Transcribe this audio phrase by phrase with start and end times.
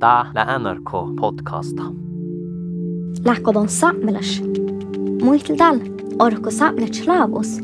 [0.00, 1.82] Tää NRK podcasta.
[3.24, 4.42] Lähkodon saamelash.
[5.22, 5.84] Muistel tällä,
[6.18, 7.58] orko saamelash laavus.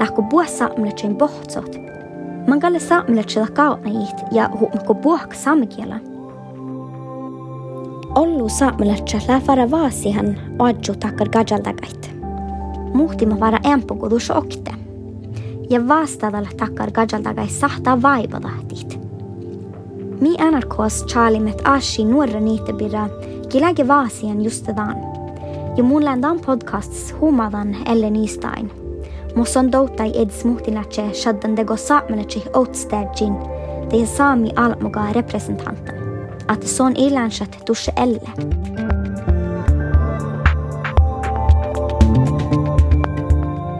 [0.00, 1.76] Lähko puhe saamelashin pohtsot.
[2.48, 6.00] Mangalle saamelashi kaunajit ja huumko puhka saamekielä.
[8.14, 12.16] Ollu saamelashi lähvara vaasihan adju takkar gajaltakait.
[12.94, 14.74] Muhtima vara empukudus okte.
[15.70, 19.03] Ja vastaadalla takkar gajaltakai sahtaa vaipatahtit.
[20.20, 23.08] Mi NRKs Charlie met Ashi nuorraniite birra
[23.48, 24.96] kilääke just justedaan.
[25.76, 28.70] Ja muunländan podcasts huumadan eller niistain.
[29.34, 33.36] Mosson dotai edis muhtilatse shaddan dego saamenetse outstagin,
[33.90, 35.94] teidän saami almoga representantan.
[36.48, 38.20] Att son ilänsät tusse elle.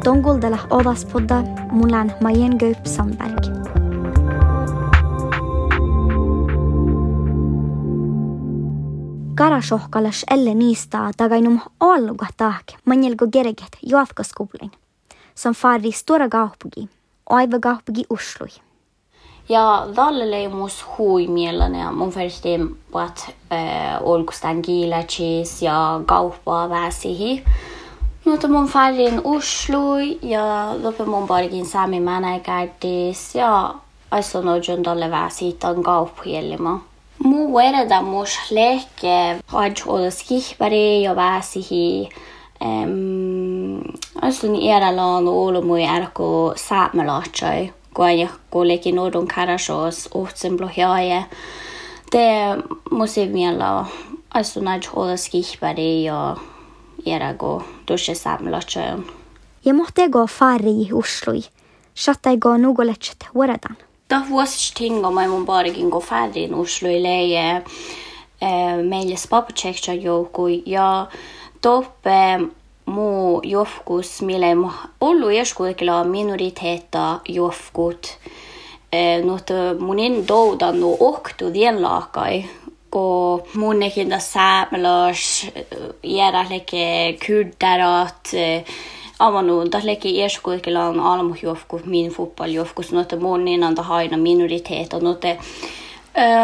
[0.05, 1.43] Donguldella odas podda
[1.73, 3.44] mulan Majen Göyp Sandberg.
[9.35, 14.71] Karasohkalas elle niistä tagainum olluga taak manjelgo gereget juafkaskoulin,
[15.35, 16.89] som fari stora kaupunki,
[17.31, 18.49] aiva kaupunki Uslui.
[19.49, 22.61] Ja dalleimus huimielän ja mun färsti
[22.93, 23.59] pat äh,
[24.01, 27.45] olkustan kiilächis ja kauppaa väsihi.
[28.25, 33.75] Mutta mun färin Uslui ja loppe mun parkin sami mänäkäytis ja
[34.11, 36.81] aisun ojon dalle väsi tan kauppielima.
[37.19, 42.09] Muerda mosleke haj odoskih bare jovasihi
[44.23, 51.25] Asun ieralan olo mui erko saamelatsai kuaja kuuleki nodon karasos uhtsen blohiaje.
[52.11, 52.25] Te
[52.91, 53.87] musi miela
[54.35, 56.37] asun aj odoskih bare ja
[57.07, 59.05] ierago dusje saamelatsajon.
[59.65, 61.35] Ja muhtego fari Oslo.
[61.95, 63.77] Sattaigo nugoletset vuodetaan
[64.21, 67.63] huas stingo mai mun borgin go fadri no slui leie
[68.89, 71.07] meilles papachecha joku ja
[71.61, 72.41] toppe
[72.87, 74.57] muu joskus, mille ei
[75.01, 78.19] ollut joskus kyllä minoriteetta joskus.
[79.25, 82.45] Mutta mun en doudannut ohtu dienlaakai,
[82.91, 85.47] kun mun nekin tässä säämelös
[86.03, 86.47] jäädä
[87.27, 88.31] kyrderat,
[89.19, 89.75] avannut
[90.25, 95.39] eskuikilla on almuhjofku, min fotbollhjofku, så något anta tahaina minoritet no te...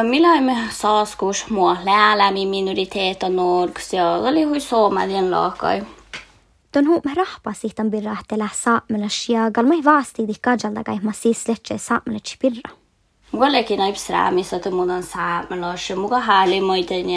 [0.03, 5.83] Millä me saaskus mua läälämi minoriteet on norks ja oli hui suomalien laakai.
[6.75, 11.49] Don huu me rahpa sihtan birrahtela saamela ja galmai vaasti di kajalta kai ma siis
[11.49, 12.77] letse saamela chipirra.
[13.33, 17.11] Mulla lekin aips räämis, että mun on saamela, muka hääli moiten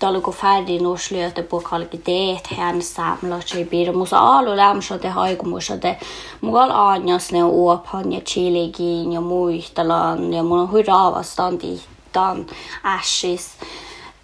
[0.00, 4.96] talgo färdi no slöte bo kalg det hen samla sig bir musa alo lam så
[4.96, 5.96] det har ju musa det
[6.40, 11.80] mugal anja ne op hanja chile gin ja muistalan ja mun hurava standi
[12.14, 12.46] dan
[12.82, 13.56] ashis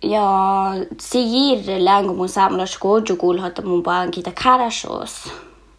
[0.02, 5.30] ja sigir länge mun samla skojo gul hata mun ban kita karashos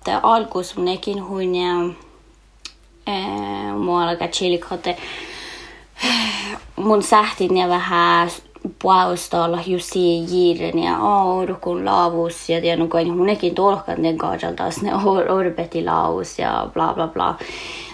[0.06, 1.94] det algo som nekin hunja
[3.08, 4.96] eh mualaga chile kote
[6.78, 8.47] mun sähtin ja hát, vähän
[8.82, 14.92] puolesta olla justi jiiren ja orukun laavus ja tiedän kun munekin tolkan den kajaltas ne
[15.30, 17.36] orbeti laus ja bla bla bla.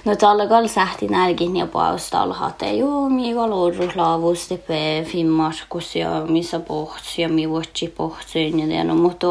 [0.05, 5.05] No tällä kall sähti nälkin ja puolesta olla hate joo mi kall orrus laavus tepe
[5.07, 9.27] filmaskus ja missä pohts ja mi vuotsi pohtsin ja tiedän mutta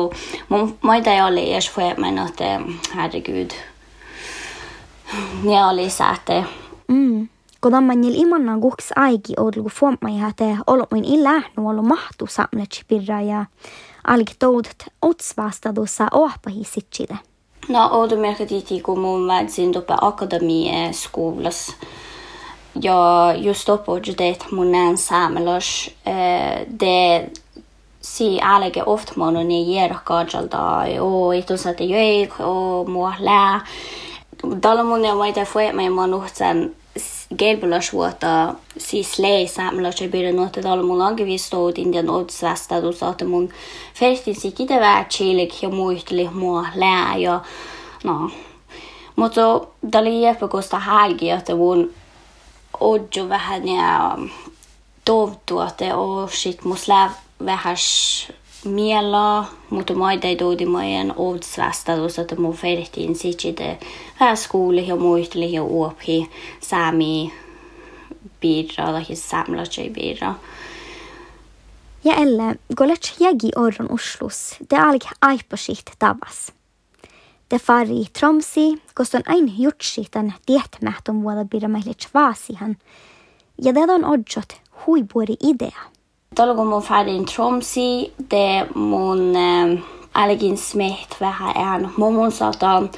[0.49, 2.41] mun maita ei ole edes för men att
[2.95, 3.51] herregud.
[5.43, 6.45] Ne oli säte.
[6.89, 7.29] Mm.
[7.63, 13.21] Kodamman jil-imanna guks aigi od lugu fuomaja te olot min illähnu olo mahtu samletsi pirra
[13.23, 13.45] ja
[14.05, 17.19] alg toudet otsvastadussa ohpahi sitside.
[17.69, 21.77] No oudu merkititi kun mun väitsin tuppe akademie skolas.
[22.83, 25.91] Ja just uppåt det mun näen saamelors.
[26.07, 27.31] Eh, de
[28.01, 30.85] si äläge oft mun on niin järkajalta.
[31.01, 33.61] O itusat jöik o mua lää.
[34.63, 36.75] Dalamun ja maite fuet mei manuhtsen
[37.37, 43.53] Gerbula volt a sziszlej számla csebére notet almulag, viszont indian odszáztad uzatamon.
[43.93, 47.43] Fertiszi kidevá, csélik, ja mújtli, ma leája.
[48.03, 48.31] Na.
[49.15, 51.93] Mutta dali jäpökosta hälgiötä mun
[52.81, 54.19] odjo vähän ja
[55.05, 56.89] toivtua, että oo sit mus
[57.45, 57.77] vähän
[58.65, 63.79] miela, mutta maita ei tuuti maien outsvästätus, että mun fertiin sitsite
[64.35, 66.31] skooli ja muisteli ja uopi
[66.61, 67.33] sami
[68.41, 69.97] birra tai samla sig.
[72.05, 76.53] Ja elle, golet jägi orron Oslos, te alg aipasit tavas.
[77.49, 82.77] Te fari tromsi, koston ain jutsitan tietmähtön vuoda birra meille tvasihan.
[83.63, 85.92] Ja det on odjot huipuori idea.
[86.37, 88.11] Dalago ferdig færin Tromsi,
[88.75, 89.79] mun eh,
[90.15, 92.89] ved Smith vähän en mumun satan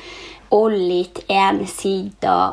[0.70, 2.52] litt en sida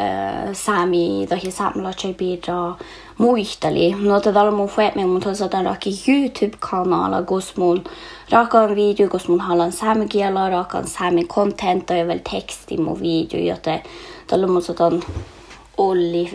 [0.00, 1.36] uh, sami da.
[1.36, 2.74] Hi samla seg bidra
[3.18, 3.94] muistali.
[3.94, 7.84] No te få mun fuet me mun tosa han raki YouTube-kanaler gosmon.
[8.32, 12.78] raka en video gosmon halan sami kiela raka en sami content och väl tekst i
[12.78, 13.82] min video jote
[14.28, 15.02] dala mun satan
[15.76, 16.30] olli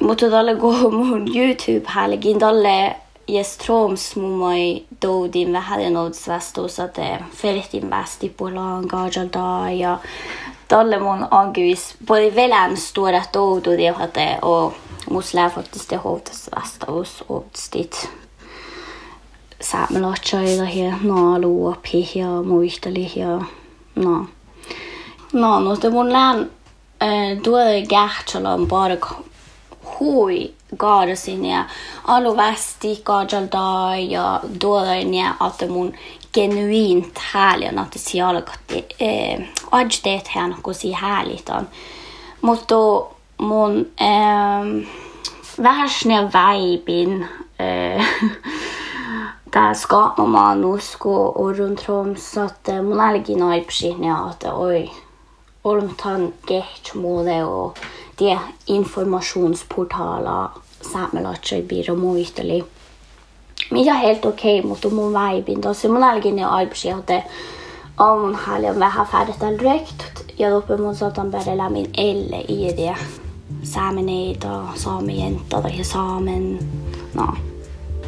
[0.00, 0.54] vähän stora oli miljö och i maitai.
[0.54, 2.96] Mutta dala go mun YouTube hallegin dalle
[3.26, 6.98] Jes Troms mu mai do din ve had an ods vestos at
[7.32, 9.98] ferrit din vesti på lang gajal da ja
[10.68, 14.72] dalle mon angus både vel an stor at do do det hatte og
[15.10, 18.08] mus le faktisk det hovtas vestos ods dit
[19.60, 23.46] Samen i da her ná lo pihia muistali her
[23.96, 24.26] ná.
[25.32, 26.50] Ná no det mon len
[27.42, 27.52] do
[27.88, 28.96] gert an bara
[29.98, 31.64] hui gara sinne
[32.04, 35.92] allo vesti gajal da ja dóine at mun
[36.32, 39.40] genuint härlig att det siala att eh
[40.02, 41.66] det här något så härligt an
[42.40, 44.86] mot då mon ehm
[45.56, 47.24] värsne vibin
[47.56, 48.04] eh
[49.44, 54.44] där ska man nu sko och runt om så att mon allergi nej precis att
[54.44, 54.92] oj
[55.62, 57.78] och de tar gett mode och
[58.18, 60.48] det informasjonsportaler
[60.92, 62.64] samelatcher blir og muisteli.
[63.70, 67.22] Mikä helt okei, okay, mutta mun vaibin tosi mun algin jo aibsi, että
[67.98, 70.24] on mun paljon vähän färdigt direkt.
[70.38, 72.96] Ja då mun sotan börja min elle i det.
[73.62, 76.58] Saameneita, saamejenta tai saamen.
[77.14, 77.26] No.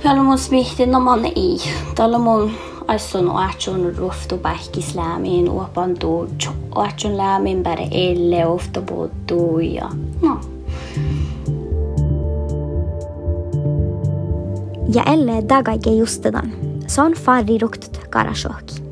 [0.02, 1.60] Kyllä mun smihti no man i.
[1.94, 2.50] Tällä mun
[2.88, 6.50] oatsun ruftu pähkis lämmin uopan tuutsu.
[6.74, 9.90] Oatsun lämmin bäre elle ofta puuttuu ja
[10.22, 10.40] no.
[14.94, 16.52] Ja elle dagaike justedan,
[16.86, 18.82] son farri rukt karashoki.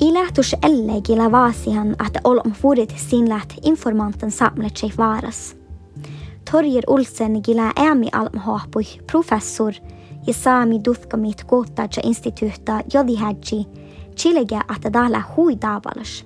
[0.00, 5.56] I lähtus elle gila vaasihan, että olom furit sin läht informanten samlet sig varas.
[6.50, 9.72] Torjer Olsen gila äämi almhoapui professor
[10.32, 13.66] saami duthkamit koottatsa instituutta jodihädji,
[14.16, 16.24] chilege että täällä hui tavalas.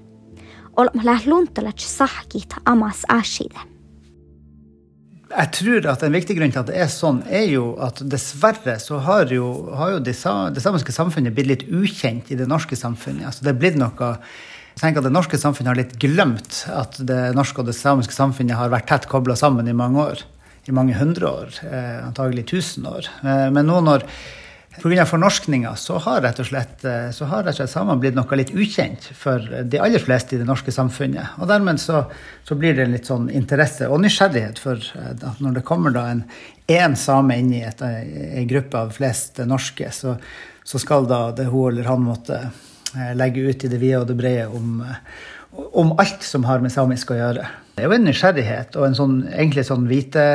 [0.76, 3.60] Olom läht luntalat sahkit amas ashide.
[5.36, 8.78] Jeg tror at En viktig grunn til at det er sånn, er jo at dessverre
[8.80, 10.16] så har jo, har jo det,
[10.54, 13.24] det samiske samfunnet blitt litt ukjent i det norske samfunnet.
[13.26, 14.16] Altså det er blitt noe
[14.72, 18.14] jeg tenker at Det norske samfunnet har litt glemt at det norske og det samiske
[18.16, 20.22] samfunnet har vært tett kobla sammen i mange år.
[20.64, 23.08] I mange hundre år, eh, antagelig tusen år.
[23.24, 24.06] Eh, men nå når
[24.72, 25.04] Pga.
[25.04, 28.36] fornorskninga så har rett og slett, eh, så har rett og slett samene blitt noe
[28.38, 31.34] litt ukjent for de aller fleste i det norske samfunnet.
[31.42, 32.06] Og dermed så,
[32.44, 36.24] så blir det litt sånn interesse og nysgjerrighet for at når det kommer da en
[36.68, 40.16] én same inn i en gruppe av flest norske, så,
[40.64, 42.38] så, skal da det hun eller han måtte
[43.18, 44.80] legge ut i det vide og det brede om,
[45.72, 47.44] om alt som har med samisk å gjøre.
[47.72, 50.26] Det er jo en nysgjerrighet og en sånn, egentlig sånn hvite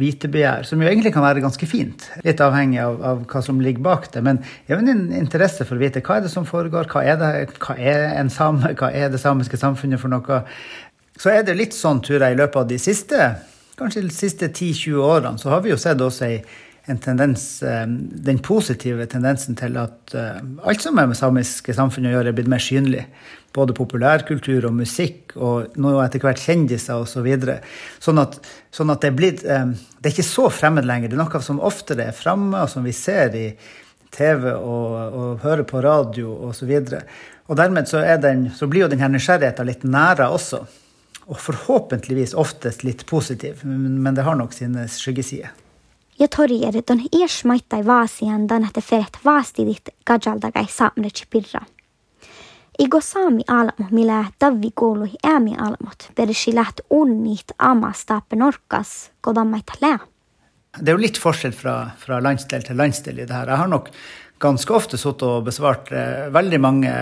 [0.00, 2.06] vitebegjær, som jo egentlig kan være ganske fint.
[2.24, 4.22] Litt avhengig av, av, hva som ligger bak det.
[4.24, 7.20] Men jeg har en interesse for å vite hva er det som foregår, hva er,
[7.20, 10.40] det, hva er en same, hva er det samiske samfunnet for noe.
[11.20, 13.30] Så er det litt sånn, tror jeg, i løpet av de siste
[13.78, 16.38] kanskje de siste 10-20 årene, så har vi jo sett også ei
[16.90, 22.08] en tendens, eh, den positive tendensen til at eh, alt som er med samiske samfunn
[22.10, 23.04] å gjøre, er blitt mer synlig
[23.54, 27.12] både populærkultur og musikk, og nå etter hvert kjendiser osv.
[27.12, 27.60] Så videre.
[28.02, 28.40] sånn, at,
[28.74, 31.12] sånn at det er blitt eh, Det er ikke så fremmed lenger.
[31.12, 33.46] Det er noe som oftere er framme, og som vi ser i
[34.12, 36.72] TV og, og hører på radio osv.
[36.72, 37.04] Og, så
[37.52, 40.64] og dermed så, den, så blir jo denne nysgjerrigheten litt nære også.
[41.30, 45.52] Og forhåpentligvis oftest litt positiv, men det har nok sine skyggesider.
[46.18, 51.64] Ja torjer, don iers maittai vaasian danate feret vaastidit gajaldagai saamre chipirra.
[52.78, 59.98] Igo saami almo, millä tavvi kuului äämi almot, perisi läht unnit amastappe norkas, kodammaita lää.
[60.80, 63.48] Det er jo litt forskjell fra, fra, landsdel til landsdel i det her.
[63.48, 63.90] Jeg har nok
[64.40, 66.92] ganske ofte sittet og besvart eh, veldig mange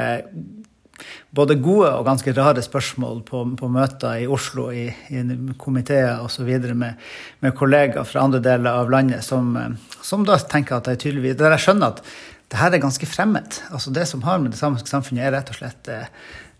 [1.36, 5.22] både gode og ganske rare spørsmål på, på møter i Oslo, i, i
[5.60, 6.50] komiteer osv.
[6.74, 7.00] Med,
[7.44, 11.38] med kollegaer fra andre deler av landet som, eh, som da tenker at jeg tydeligvis
[11.40, 12.04] Der jeg skjønner at
[12.50, 13.60] det her er ganske fremmed.
[13.70, 16.08] Altså Det som har med det samiske samfunnet, er rett og slett eh,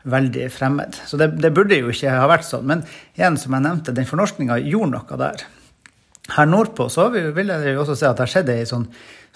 [0.03, 0.99] veldig fremmed.
[1.07, 2.69] Så det, det, burde jo ikke ha vært sånn.
[2.69, 2.85] Men
[3.19, 5.45] igjen, som jeg nevnte, den fornorskninga gjorde noe der.
[6.31, 8.87] Her nordpå så vi, vil jeg jo også si at det har skjedd ei sånn,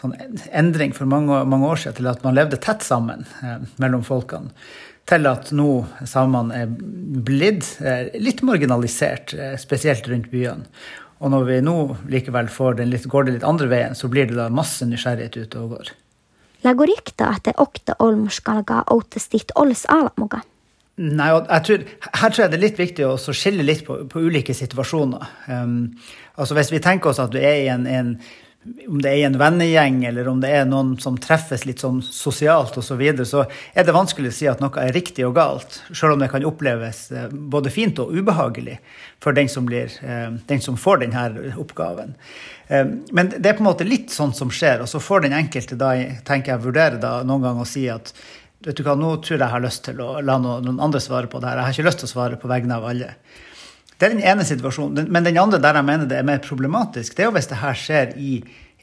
[0.01, 0.15] sånn,
[0.55, 4.55] endring for mange, mange, år siden til at man levde tett sammen eh, mellom folkene.
[5.09, 5.71] Til at nå
[6.09, 6.71] samene er
[7.25, 10.69] blitt eh, litt marginalisert, eh, spesielt rundt byene.
[11.25, 11.77] Og når vi nå
[12.11, 15.39] likevel får den litt, går det litt andre veien, så blir det da masse nysgjerrighet
[15.45, 15.93] ute og går.
[16.65, 20.41] Lägger rykta att det åkte olmskalga outestit ols alamuga.
[20.97, 21.29] Nei,
[21.67, 21.83] tror,
[22.13, 25.27] Her tror jeg det er litt viktig å skille litt på, på ulike situasjoner.
[25.49, 25.97] Um,
[26.39, 28.15] altså Hvis vi tenker oss at du er i en, en
[28.65, 32.79] om det er en vennegjeng, eller om det er noen som treffes litt sånn sosialt
[32.81, 33.45] osv., så, videre, så
[33.75, 36.47] er det vanskelig å si at noe er riktig og galt, selv om det kan
[36.49, 38.79] oppleves eh, både fint og ubehagelig
[39.23, 42.15] for den som, blir, eh, den som får denne oppgaven.
[42.69, 45.37] Eh, men det er på en måte litt sånn som skjer, og så får den
[45.37, 45.93] enkelte da,
[46.25, 48.15] tenker jeg, vurdere da noen gang å si at
[48.65, 51.29] vet du hva, nå tror jeg jeg har lyst til å la noen andre svare
[51.29, 51.61] på det her.
[51.61, 53.11] Jeg har ikke lyst til å svare på vegne av alle.
[53.99, 55.09] Det er den ene situasjonen.
[55.13, 57.61] Men den andre der jeg mener det er mer problematisk, det er jo hvis det
[57.61, 58.33] her skjer i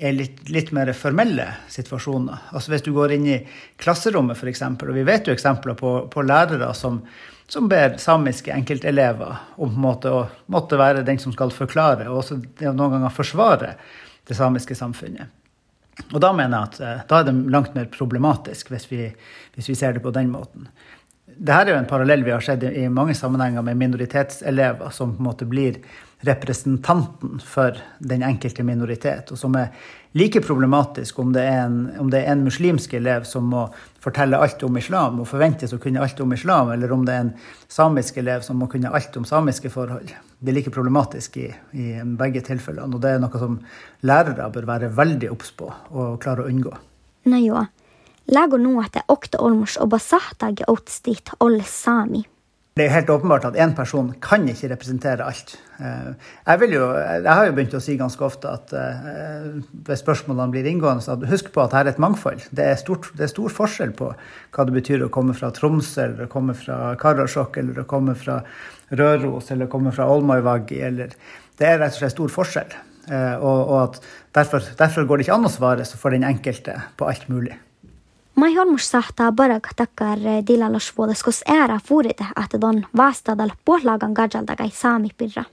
[0.09, 2.47] litt, litt, mer formelle situasjoner.
[2.55, 3.41] Altså Hvis du går inn i
[3.81, 7.01] klasserommet, f.eks., og vi vet jo eksempler på, på lærere som,
[7.47, 12.09] som, ber samiske enkeltelever om på en måte å måtte være den som skal forklare,
[12.09, 12.39] og også
[12.71, 13.75] noen ganger forsvare
[14.27, 15.37] det samiske samfunnet.
[16.09, 19.05] Og da mener jeg at eh, da er det langt mer problematisk, hvis vi,
[19.53, 20.69] hvis vi ser det på den måten.
[21.41, 25.23] Dette er jo en parallell vi har sett i mange sammenhenger med minoritetselever som på
[25.23, 25.79] en måte blir
[26.21, 29.71] representanten for den enkelte minoritet, og som er
[30.13, 33.63] like problematisk om det er en, om det er en muslimsk elev som må
[34.05, 37.25] fortelle alt om islam og forventes å kunne alt om islam, eller om det er
[37.25, 37.33] en
[37.65, 40.13] samisk elev som må kunne alt om samiske forhold.
[40.37, 43.57] Det er like problematisk i, i begge tilfellene, og det er noe som
[44.05, 46.77] lærere bør være veldig obs på og klare å unngå.
[47.33, 47.57] Nei, jo.
[47.57, 47.80] Lägger
[48.27, 52.25] det okta olmos og basahtage outstit ol sami.
[52.71, 55.57] Det er helt åpenbart at én person kan ikke representere alt.
[55.83, 56.13] Eh,
[56.47, 60.69] jeg, jo, jeg, har jo begynt å si ganske ofte at ved hvis spørsmålene blir
[60.71, 62.45] inngående, så husk på at her er et mangfold.
[62.55, 66.05] Det er, stort, det er, stor forskjell på hva det betyr å komme fra Tromsø,
[66.05, 68.39] eller å komme fra Karasjok, eller å komme fra
[68.95, 70.79] Røros, eller å komme fra Olmaivaggi.
[71.59, 72.79] Det er rett og slett stor forskjell.
[73.11, 73.99] Uh, og, og at
[74.37, 77.57] derfor, derfor går det ikke an å svare for den enkelte på alt mulig.
[78.35, 80.19] Mai holmus sahtaa barakatakar
[81.23, 85.45] kos era furite at don vastadal puolagan gajaldagai saamipirra.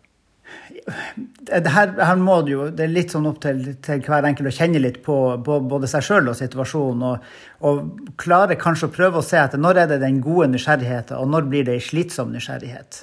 [1.48, 4.48] Det her, her, må det jo, det er litt sånn opp til, til hver enkelt
[4.48, 7.02] å kjenne litt på, på både seg sjøl og situasjonen.
[7.10, 11.18] Og, og klare kanskje å prøve å se etter når er det den gode nysgjerrigheten,
[11.18, 13.02] og når blir det ei slitsom nysgjerrighet.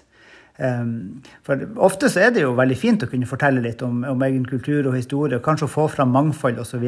[0.55, 4.21] Um, for ofte så er det jo veldig fint å kunne fortelle litt om, om
[4.23, 6.85] egen kultur og historie, og kanskje få fram mangfold osv.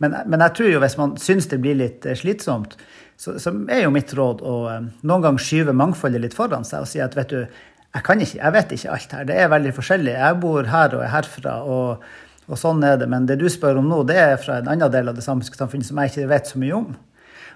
[0.00, 2.78] Men, men jeg tror jo hvis man syns det blir litt eh, slitsomt,
[3.20, 6.86] så, så er jo mitt råd å um, noen gang skyve mangfoldet litt foran seg
[6.86, 7.44] og si at vet du,
[7.94, 9.26] jeg kan ikke, jeg vet ikke alt her.
[9.28, 10.14] Det er veldig forskjellig.
[10.16, 11.58] Jeg bor her og er herfra.
[11.62, 12.06] og,
[12.48, 13.06] og sånn er det.
[13.10, 15.60] Men det du spør om nå, det er fra en annen del av det samiske
[15.60, 16.88] samfunnet som jeg ikke vet så mye om.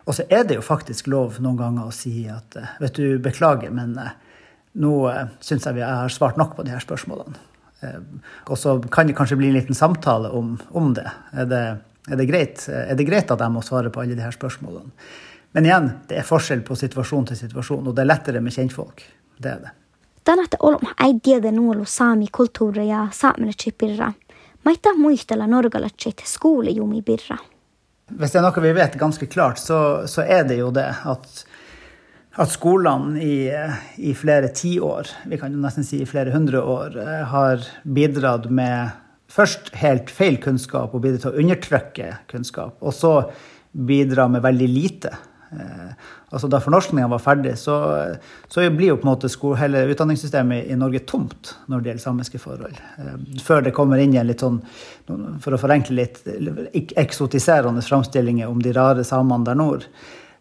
[0.09, 3.19] Og så er det jo faktisk lov noen ganger å si at eh, vet du,
[3.21, 4.15] beklager, men uh,
[4.79, 7.39] nå eh, syns jeg vi har svart nok på de her spørsmålene.
[7.81, 8.01] Eh,
[8.49, 11.07] og så kan det kanskje bli en liten samtale om, om det.
[11.33, 11.65] Er det,
[12.09, 12.69] er det, greit?
[12.69, 14.95] er det greit at jeg må svare på alle de her spørsmålene?
[15.57, 19.05] Men igjen, det er forskjell på situasjon til situasjon, og det er lettere med kjentfolk.
[19.39, 19.75] Det er det.
[20.29, 24.13] Tänät olma äidiyade nuolu saami kulttuuri ja saamelitsi pirra.
[24.63, 27.39] Maita muistella norgalatsit skoolejumi birra.
[28.09, 31.47] Hvis det er noe vi vet ganske klart, så, så er det jo det at
[32.39, 33.37] at skolene i,
[33.99, 38.47] i flere tiår, vi kan jo nesten si i flere hundre år, eh, har bidratt
[38.51, 38.95] med
[39.33, 43.15] først helt feil kunnskap og bidratt til å undertrykke kunnskap, og så
[43.73, 45.13] bidra med veldig lite.
[45.51, 45.91] Eh,
[46.31, 47.77] altså Da fornorskninga var ferdig, så,
[48.47, 52.43] så, blir jo på en måte hele utdanningssystemet i Norge tomt når det gjelder samiske
[52.43, 52.79] forhold.
[53.03, 54.63] Eh, før det kommer inn igjen litt sånn,
[55.43, 56.23] for å forenkle litt,
[57.01, 59.91] eksotiserende framstillinger om de rare samene der nord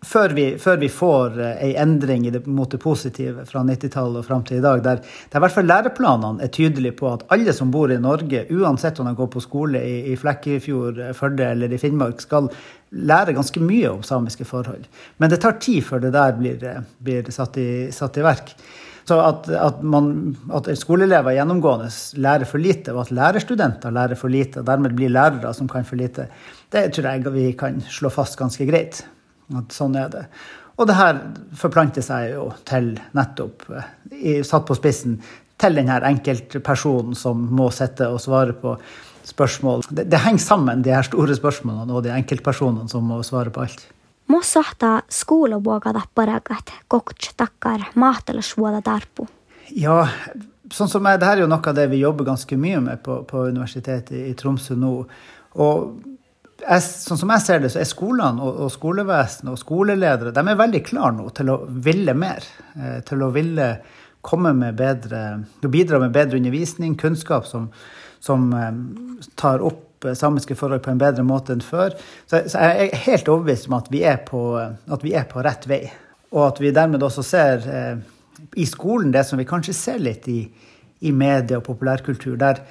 [0.05, 4.27] før vi, før vi får ei en endring det, mot det positive fra 90-tallet og
[4.27, 7.53] fram til i dag, der, der i hvert fall læreplanene er tydelige på at alle
[7.55, 11.73] som bor i Norge, uansett om de går på skole i, i Flekkefjord, Førde eller
[11.73, 12.51] i Finnmark, skal
[12.91, 14.85] lære ganske mye om samiske forhold.
[15.17, 18.53] Men det tar tid før det der blir, eh, blir satt, i, satt, i, verk.
[19.07, 21.89] Så at, at, man, at skoleelever gjennomgående
[22.21, 25.87] lærer for lite, og at lærerstudenter lærer for lite, og dermed blir lærere som kan
[25.87, 26.27] for lite,
[26.71, 29.05] det tror jeg vi kan slå fast ganske greit.
[29.55, 30.23] At sånn er det.
[30.77, 31.19] Og det her
[31.57, 33.65] forplanter seg jo til nettopp,
[34.13, 35.17] i, satt på spissen,
[35.57, 38.75] til denne enkeltpersonen som må sitte og svare på
[39.27, 39.87] spørsmål.
[39.89, 43.63] Det, det, henger sammen, de her store spørsmålene og de enkeltpersonene som må svare på
[43.65, 43.87] alt.
[44.29, 49.25] Mossahta skoulavuokata paragat kokch takkar maatelasvuoda tarpu.
[49.73, 50.03] Ja,
[50.71, 53.01] sånn som jeg, det her er jo noe av det vi jobber ganske mye med
[53.03, 54.93] på, på Universitetet i Tromsø nå.
[55.63, 56.16] Og
[56.61, 60.43] jeg, sånn som jeg ser det, så er skolene og, og skolevesenet og skoleledere de
[60.43, 62.45] er veldig klare nå til å ville mer.
[62.77, 63.71] Eh, til å ville
[64.27, 65.21] komme med bedre
[65.61, 67.69] Bidra med bedre undervisning, kunnskap som,
[68.23, 68.71] som eh,
[69.39, 71.95] tar opp eh, samiske forhold på en bedre måte enn før.
[72.25, 75.67] Så, så jeg er helt overbevist om at vi på, at vi er på rett
[75.69, 75.83] vei.
[76.33, 77.93] Og at vi dermed også ser eh,
[78.59, 80.41] i skolen det som vi kanskje ser litt i,
[81.07, 82.35] i media og populærkultur.
[82.37, 82.61] der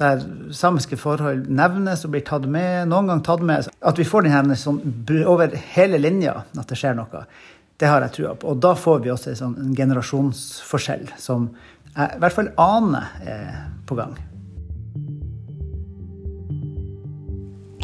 [0.00, 0.22] der
[0.56, 3.68] samiske forhold nevnes og blir tatt med, noen gang tatt med.
[3.84, 4.80] At vi får den sånn
[5.28, 7.26] over hele linja, at det skjer noe,
[7.80, 8.54] det har jeg trua på.
[8.54, 11.50] Og da får vi også en, sånn, generasjonsforskjell som
[11.92, 13.48] jeg i hvert fall aner er
[13.88, 14.14] på gang.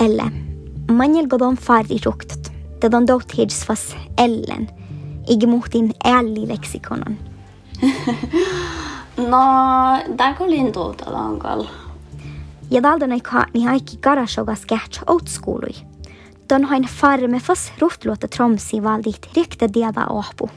[0.00, 0.28] Elle,
[0.94, 3.90] manjel godon farri ruktat, det don dot hidsfas
[4.22, 4.68] ellen,
[5.28, 7.18] igemuhtin ärlig leksikonon.
[9.16, 9.44] no,
[10.18, 11.68] där går lindo talangal.
[12.70, 15.74] Ja taldan aikaa ni haikki karashogas kähtsä outskuului.
[16.48, 20.50] Ton hain farme fas ruhtluota tromsi valdit rikta diada ohpu.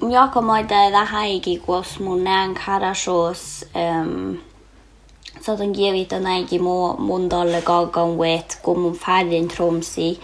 [0.00, 3.64] Jag kommer inte det här gick hos näen näng karasjås.
[5.40, 8.16] Så de ger vitt en egen må mundalle gagan
[8.76, 10.18] mun färgen tromsi.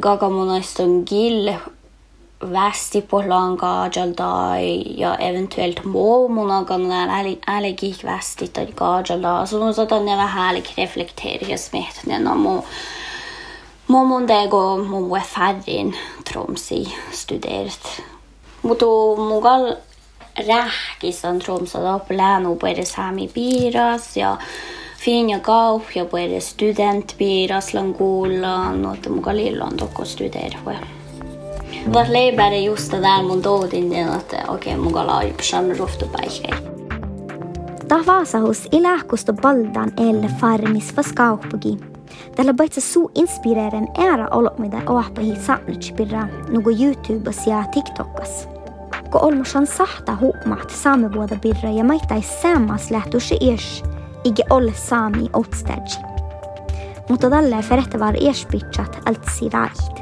[0.00, 1.56] Gagan mun nästan gill
[2.40, 9.46] vest i portlangaġal dai ja eventuelt mormonagan äle gik vest i tad gađal da.
[9.46, 12.62] So no zata neva hälik reflekteri ja smetne na mo
[13.88, 18.02] mo mon dego mo we färrin tromsi studert.
[18.62, 19.76] Muto mugal
[20.36, 24.36] rääkis on tromsa lopuläänu pere saami piiras ja
[24.98, 30.78] Finja kaupja pere student piiras langulla, no että muka lillan tokko studerve.
[31.92, 36.54] Varley bere just det där mun toutin den att okei okay, muka laaju pshan ruhtupäihkei.
[37.88, 41.78] Tahvaasahus elähkusto baldan el farmis vaskaupugi.
[42.36, 48.48] Tällä paitsi suu inspireeren ära olot, mitä oahpahi saanut pirra, nuku YouTubes ja TikTokas.
[49.10, 53.84] Kun olmusan sahta huomaat saamivuoda pirra ja maittai sammas lähtuisi ish,
[54.24, 55.98] ikke ole saami otstäji.
[57.08, 59.98] Mutta tällä ferehtävär ish pitsat alt sirait.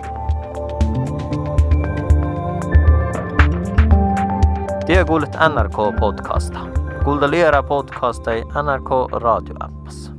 [4.97, 6.59] Tervetuloa kuulet NRK-podcasta.
[7.05, 10.16] Kuuntelijara podcasta ei NRK radioappas.